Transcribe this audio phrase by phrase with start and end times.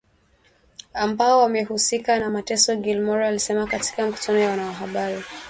[0.93, 5.23] ambao wamehusika na mateso Gilmore alisema katika mkutano na wanahabari